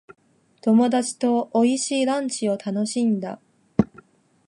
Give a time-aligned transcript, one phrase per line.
[0.61, 3.39] 友達と美味しいランチを楽しんだ。